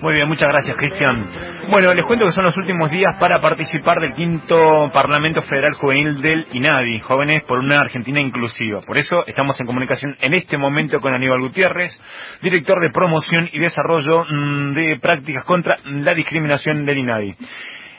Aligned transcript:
Muy 0.00 0.14
bien, 0.14 0.26
muchas 0.26 0.48
gracias, 0.48 0.76
Cristian. 0.76 1.24
Bueno, 1.70 1.94
les 1.94 2.04
cuento 2.06 2.24
que 2.24 2.32
son 2.32 2.42
los 2.42 2.56
últimos 2.56 2.90
días 2.90 3.16
para 3.20 3.40
participar 3.40 4.00
del 4.00 4.12
quinto 4.14 4.90
Parlamento 4.92 5.42
Federal 5.42 5.74
Juvenil 5.74 6.20
del 6.20 6.44
INADI, 6.52 6.98
Jóvenes 6.98 7.44
por 7.44 7.60
una 7.60 7.76
Argentina 7.76 8.18
Inclusiva. 8.18 8.80
Por 8.80 8.98
eso 8.98 9.24
estamos 9.28 9.58
en 9.60 9.66
comunicación 9.66 10.16
en 10.20 10.34
este 10.34 10.58
momento 10.58 10.98
con 10.98 11.14
Aníbal 11.14 11.40
Gutiérrez, 11.40 11.96
director 12.42 12.80
de 12.80 12.90
promoción 12.90 13.48
y 13.52 13.60
desarrollo 13.60 14.24
mm, 14.24 14.74
de 14.74 14.98
prácticas 15.00 15.44
contra 15.44 15.76
la 15.84 16.14
discriminación 16.14 16.84
del 16.84 16.98
INADI. 16.98 17.36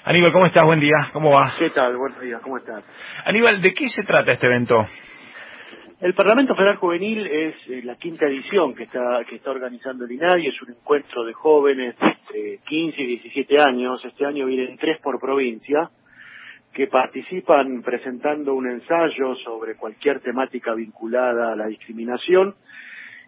Aníbal, 0.03 0.34
¿cómo 0.34 0.45
estás? 0.45 0.65
Buen 0.65 0.81
día, 0.81 0.98
¿cómo 1.13 1.31
va? 1.31 1.55
¿Qué 1.57 1.70
tal? 1.70 1.95
Buenos 1.95 2.20
días, 2.20 2.41
¿cómo 2.43 2.57
estás? 2.57 2.84
Aníbal, 3.23 3.62
¿de 3.62 3.73
qué 3.73 3.87
se 3.87 4.03
trata 4.03 4.34
este 4.34 4.45
evento? 4.45 4.85
El 6.02 6.13
Parlamento 6.13 6.55
Federal 6.55 6.77
Juvenil 6.77 7.27
es 7.27 7.55
eh, 7.67 7.81
la 7.84 7.98
quinta 7.98 8.26
edición 8.26 8.73
que 8.73 8.84
está 8.84 9.21
que 9.27 9.35
está 9.35 9.52
organizando 9.52 10.05
el 10.05 10.12
INADI, 10.13 10.48
es 10.48 10.62
un 10.62 10.70
encuentro 10.70 11.26
de 11.26 11.34
jóvenes 11.34 11.94
entre 11.99 12.59
15 12.59 13.02
y 13.02 13.05
17 13.05 13.59
años, 13.59 14.05
este 14.05 14.26
año 14.26 14.46
vienen 14.46 14.77
tres 14.77 15.01
por 15.01 15.20
provincia, 15.20 15.90
que 16.71 16.88
participan 16.88 17.82
presentando 17.82 18.54
un 18.54 18.70
ensayo 18.70 19.35
sobre 19.43 19.76
cualquier 19.76 20.21
temática 20.21 20.73
vinculada 20.73 21.51
a 21.51 21.55
la 21.57 21.68
discriminación, 21.68 22.55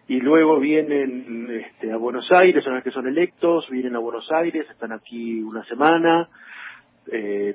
y 0.08 0.20
luego 0.20 0.58
vienen 0.58 1.50
este, 1.50 1.92
a 1.92 1.98
Buenos 1.98 2.32
Aires, 2.32 2.64
son 2.64 2.76
los 2.76 2.84
que 2.84 2.90
son 2.90 3.06
electos, 3.06 3.68
vienen 3.68 3.96
a 3.96 3.98
Buenos 3.98 4.32
Aires, 4.32 4.66
están 4.70 4.92
aquí 4.92 5.42
una 5.42 5.62
semana, 5.64 6.26
eh, 7.12 7.54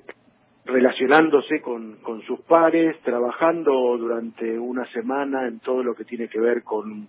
relacionándose 0.67 1.61
con, 1.61 1.97
con 2.01 2.21
sus 2.23 2.41
pares, 2.41 2.99
trabajando 3.01 3.97
durante 3.97 4.59
una 4.59 4.85
semana 4.91 5.47
en 5.47 5.59
todo 5.59 5.81
lo 5.83 5.95
que 5.95 6.03
tiene 6.05 6.27
que 6.27 6.39
ver 6.39 6.63
con 6.63 7.07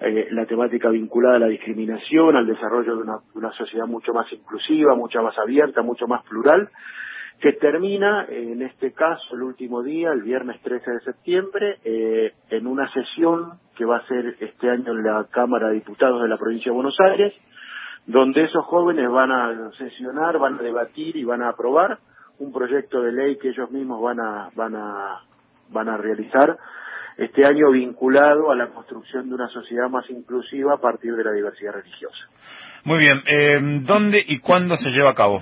eh, 0.00 0.28
la 0.30 0.46
temática 0.46 0.90
vinculada 0.90 1.36
a 1.36 1.40
la 1.40 1.48
discriminación, 1.48 2.36
al 2.36 2.46
desarrollo 2.46 2.94
de 2.96 3.02
una, 3.34 3.52
sociedad 3.52 3.86
mucho 3.86 4.12
más 4.12 4.32
inclusiva, 4.32 4.94
mucho 4.94 5.20
más 5.22 5.36
abierta, 5.38 5.82
mucho 5.82 6.06
más 6.06 6.22
plural, 6.22 6.68
que 7.40 7.54
termina, 7.54 8.26
en 8.28 8.62
este 8.62 8.92
caso, 8.92 9.34
el 9.34 9.42
último 9.42 9.82
día, 9.82 10.12
el 10.12 10.22
viernes 10.22 10.60
13 10.62 10.90
de 10.90 11.00
septiembre, 11.00 11.78
eh, 11.84 12.32
en 12.50 12.66
una 12.68 12.88
sesión 12.92 13.58
que 13.76 13.84
va 13.84 13.98
a 13.98 14.06
ser 14.06 14.36
este 14.38 14.70
año 14.70 14.92
en 14.92 15.02
la 15.02 15.26
Cámara 15.30 15.68
de 15.68 15.74
Diputados 15.74 16.22
de 16.22 16.28
la 16.28 16.36
provincia 16.36 16.70
de 16.70 16.76
Buenos 16.76 16.98
Aires, 17.00 17.34
donde 18.06 18.44
esos 18.44 18.64
jóvenes 18.66 19.10
van 19.10 19.32
a 19.32 19.70
sesionar, 19.78 20.38
van 20.38 20.60
a 20.60 20.62
debatir 20.62 21.16
y 21.16 21.24
van 21.24 21.42
a 21.42 21.50
aprobar 21.50 21.98
un 22.38 22.52
proyecto 22.52 23.02
de 23.02 23.12
ley 23.12 23.38
que 23.38 23.48
ellos 23.48 23.70
mismos 23.70 24.00
van 24.00 24.20
a 24.20 24.50
van 24.54 24.76
a 24.76 25.22
van 25.70 25.88
a 25.88 25.96
realizar 25.96 26.56
este 27.16 27.44
año 27.44 27.72
vinculado 27.72 28.50
a 28.50 28.54
la 28.54 28.68
construcción 28.68 29.28
de 29.28 29.34
una 29.34 29.48
sociedad 29.48 29.88
más 29.90 30.08
inclusiva 30.08 30.74
a 30.74 30.80
partir 30.80 31.14
de 31.16 31.24
la 31.24 31.32
diversidad 31.32 31.72
religiosa. 31.72 32.28
Muy 32.84 32.98
bien, 32.98 33.22
eh, 33.26 33.58
¿dónde 33.82 34.22
y 34.24 34.38
cuándo 34.38 34.76
se 34.76 34.88
lleva 34.90 35.10
a 35.10 35.14
cabo? 35.14 35.40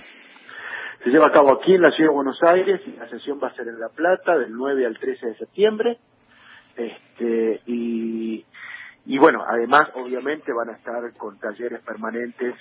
Se 1.05 1.11
lleva 1.11 1.28
a 1.28 1.33
cabo 1.33 1.53
aquí 1.53 1.75
en 1.75 1.83
la 1.83 1.91
ciudad 1.91 2.11
de 2.11 2.14
Buenos 2.14 2.42
Aires 2.42 2.80
y 2.86 2.92
la 2.92 3.08
sesión 3.08 3.38
va 3.42 3.48
a 3.48 3.55
ser 3.55 3.69
en 3.69 3.78
La 3.78 3.91
Plata 3.91 4.38
del 4.38 4.53
9 4.53 4.87
al 4.87 4.99
13 4.99 5.26
de 5.26 5.37
septiembre. 5.37 5.99
Este, 6.75 7.60
y, 7.66 8.44
y 9.04 9.19
bueno, 9.19 9.44
además 9.47 9.91
obviamente 9.94 10.53
van 10.53 10.70
a 10.70 10.78
estar 10.78 11.12
con 11.16 11.38
talleres 11.38 11.81
permanentes 11.82 12.54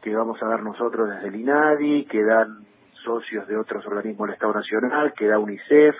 que 0.00 0.14
vamos 0.14 0.40
a 0.42 0.46
dar 0.46 0.62
nosotros 0.62 1.10
desde 1.10 1.28
el 1.28 1.36
INADI, 1.36 2.04
que 2.04 2.22
dan 2.22 2.64
socios 3.04 3.46
de 3.46 3.56
otros 3.56 3.86
organismos 3.86 4.26
del 4.26 4.34
Estado 4.34 4.54
Nacional, 4.54 5.12
que 5.12 5.26
da 5.26 5.38
UNICEF, 5.38 5.94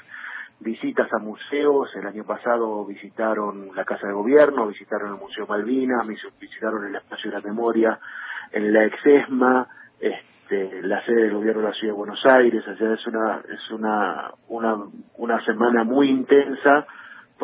visitas 0.60 1.12
a 1.12 1.18
museos, 1.18 1.94
el 1.94 2.06
año 2.06 2.24
pasado 2.24 2.84
visitaron 2.84 3.70
la 3.74 3.84
Casa 3.84 4.06
de 4.06 4.14
Gobierno, 4.14 4.66
visitaron 4.66 5.12
el 5.12 5.20
Museo 5.20 5.46
Malvinas, 5.46 6.06
visitaron 6.40 6.86
el 6.86 6.96
Espacio 6.96 7.30
de 7.30 7.36
la 7.36 7.42
Memoria 7.42 7.98
en 8.52 8.72
la 8.72 8.84
Exesma, 8.84 9.68
este, 10.00 10.82
la 10.82 11.04
sede 11.04 11.22
del 11.22 11.34
Gobierno 11.34 11.62
de 11.62 11.68
la 11.68 11.74
Ciudad 11.74 11.92
de 11.92 11.98
Buenos 11.98 12.24
Aires, 12.24 12.66
o 12.66 12.76
sea, 12.76 12.92
es 12.94 13.06
una, 13.06 13.40
es 13.48 13.70
una, 13.70 14.30
una, 14.48 14.78
una 15.18 15.44
semana 15.44 15.84
muy 15.84 16.08
intensa 16.08 16.86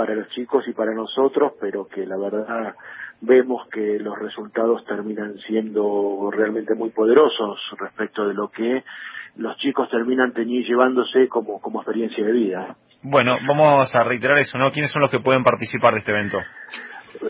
para 0.01 0.15
los 0.15 0.31
chicos 0.31 0.67
y 0.67 0.73
para 0.73 0.95
nosotros, 0.95 1.53
pero 1.61 1.87
que 1.87 2.07
la 2.07 2.17
verdad 2.17 2.75
vemos 3.21 3.69
que 3.69 3.99
los 3.99 4.19
resultados 4.19 4.83
terminan 4.87 5.37
siendo 5.47 6.31
realmente 6.33 6.75
muy 6.75 6.89
poderosos 6.89 7.61
respecto 7.79 8.27
de 8.27 8.33
lo 8.33 8.49
que 8.49 8.83
los 9.37 9.55
chicos 9.59 9.91
terminan 9.91 10.33
teniendo, 10.33 10.67
llevándose 10.67 11.29
como, 11.29 11.61
como 11.61 11.83
experiencia 11.83 12.25
de 12.25 12.33
vida. 12.33 12.77
Bueno, 13.03 13.37
vamos 13.47 13.95
a 13.95 14.03
reiterar 14.03 14.39
eso, 14.39 14.57
¿no? 14.57 14.73
¿Quiénes 14.73 14.91
son 14.91 15.03
los 15.03 15.11
que 15.11 15.21
pueden 15.21 15.45
participar 15.45 15.93
de 15.93 15.99
este 15.99 16.13
evento? 16.13 16.39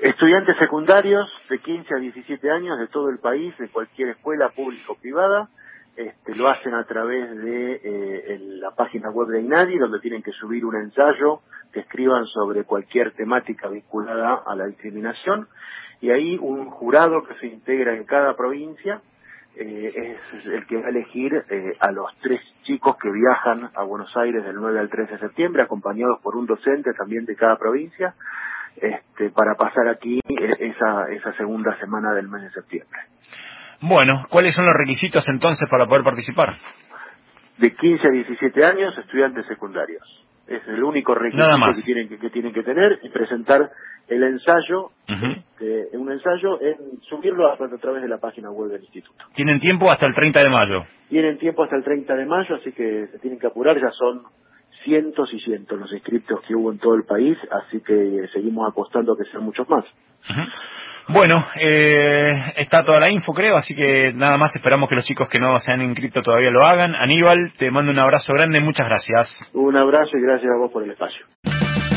Estudiantes 0.03 0.57
secundarios 0.59 1.29
de 1.49 1.59
15 1.59 1.93
a 1.93 1.99
17 1.99 2.51
años 2.53 2.79
de 2.79 2.87
todo 2.87 3.09
el 3.09 3.19
país, 3.21 3.53
de 3.59 3.69
cualquier 3.69 4.11
escuela 4.11 4.51
pública 4.51 4.93
o 4.93 4.95
privada, 4.95 5.49
este, 6.01 6.35
lo 6.35 6.49
hacen 6.49 6.75
a 6.75 6.85
través 6.85 7.37
de 7.37 7.81
eh, 7.85 8.39
la 8.61 8.71
página 8.71 9.11
web 9.11 9.29
de 9.29 9.43
INADI, 9.43 9.79
donde 9.79 10.01
tienen 10.01 10.23
que 10.23 10.33
subir 10.33 10.65
un 10.65 10.77
ensayo 10.77 11.41
que 11.73 11.81
escriban 11.81 12.25
sobre 12.27 12.65
cualquier 12.65 13.13
temática 13.13 13.69
vinculada 13.69 14.43
a 14.47 14.57
la 14.57 14.67
discriminación, 14.67 15.47
y 16.01 16.11
ahí 16.11 16.39
un 16.41 16.71
jurado 16.71 17.23
que 17.25 17.35
se 17.35 17.47
integra 17.47 17.95
en 17.95 18.05
cada 18.05 18.35
provincia 18.35 19.03
eh, 19.57 20.17
es 20.33 20.47
el 20.47 20.67
que 20.67 20.77
va 20.79 20.87
a 20.87 20.91
elegir 20.91 21.45
eh, 21.51 21.73
a 21.81 21.91
los 21.93 22.11
tres 22.23 22.41
chicos 22.63 22.97
que 22.97 23.11
viajan 23.11 23.71
a 23.75 23.83
Buenos 23.83 24.17
Aires 24.17 24.43
del 24.45 24.57
9 24.57 24.81
al 24.81 24.89
13 24.89 25.13
de 25.13 25.19
septiembre, 25.19 25.63
acompañados 25.63 26.19
por 26.23 26.35
un 26.35 26.47
docente 26.47 26.95
también 26.95 27.27
de 27.27 27.37
cada 27.37 27.57
provincia, 27.57 28.15
este, 28.77 29.31
para 29.31 29.55
pasar 29.57 29.89
aquí 29.89 30.19
eh, 30.29 30.57
esa, 30.61 31.11
esa 31.11 31.33
segunda 31.35 31.79
semana 31.79 32.15
del 32.15 32.29
mes 32.29 32.43
de 32.43 32.51
septiembre. 32.53 33.01
Bueno, 33.81 34.27
¿cuáles 34.29 34.55
son 34.55 34.67
los 34.67 34.75
requisitos 34.75 35.27
entonces 35.29 35.69
para 35.71 35.87
poder 35.87 36.05
participar? 36.05 36.51
De 37.59 37.75
15 37.75 38.07
a 38.07 38.11
17 38.11 38.65
años, 38.65 38.97
estudiantes 38.99 39.47
secundarios. 39.47 40.03
Es 40.47 40.67
el 40.67 40.83
único 40.83 41.15
requisito 41.15 41.45
que 41.77 41.83
tienen 41.85 42.09
que, 42.09 42.19
que, 42.19 42.31
tienen 42.31 42.53
que 42.53 42.63
tener 42.63 42.99
y 43.03 43.09
presentar 43.11 43.71
el 44.09 44.23
ensayo, 44.25 44.91
este, 45.07 45.97
un 45.97 46.11
ensayo, 46.11 46.61
en 46.61 47.01
subirlo 47.09 47.49
a, 47.49 47.55
a, 47.55 47.79
través 47.81 48.03
de 48.03 48.09
la 48.09 48.19
página 48.19 48.51
web 48.51 48.71
del 48.71 48.83
instituto. 48.83 49.25
¿Tienen 49.35 49.61
tiempo 49.61 49.91
hasta 49.91 50.07
el 50.07 50.15
30 50.15 50.41
de 50.41 50.49
mayo? 50.49 50.83
Tienen 51.09 51.39
tiempo 51.39 51.63
hasta 51.63 51.77
el 51.77 51.85
30 51.85 52.15
de 52.17 52.27
mayo, 52.27 52.57
así 52.57 52.73
que 52.73 53.07
se 53.13 53.19
tienen 53.21 53.39
que 53.39 53.47
apurar, 53.47 53.81
ya 53.81 53.91
son 53.93 54.23
cientos 54.85 55.33
y 55.33 55.39
cientos 55.41 55.79
los 55.79 55.93
inscriptos 55.93 56.41
que 56.47 56.55
hubo 56.55 56.73
en 56.73 56.79
todo 56.79 56.95
el 56.95 57.05
país, 57.05 57.39
así 57.51 57.81
que 57.81 58.27
seguimos 58.33 58.69
apostando 58.69 59.13
a 59.13 59.17
que 59.17 59.31
sean 59.31 59.45
muchos 59.45 59.69
más. 59.69 59.85
Bueno, 61.13 61.45
eh, 61.61 62.53
está 62.57 62.85
toda 62.85 63.01
la 63.01 63.11
info 63.11 63.33
creo, 63.33 63.57
así 63.57 63.75
que 63.75 64.13
nada 64.15 64.37
más 64.37 64.55
esperamos 64.55 64.89
que 64.89 64.95
los 64.95 65.05
chicos 65.05 65.29
que 65.29 65.41
no 65.41 65.59
se 65.59 65.73
han 65.73 65.83
inscrito 65.83 66.23
todavía 66.23 66.51
lo 66.51 66.65
hagan. 66.65 66.95
Aníbal, 66.95 67.53
te 67.59 67.71
mando 67.71 67.91
un 67.91 67.99
abrazo 67.99 68.33
grande, 68.33 68.61
muchas 68.61 68.87
gracias. 68.87 69.37
Un 69.53 69.77
abrazo 69.77 70.17
y 70.17 70.23
gracias 70.23 70.51
a 70.53 70.59
vos 70.59 70.71
por 70.71 70.85
el 70.85 70.93
espacio. 70.93 71.27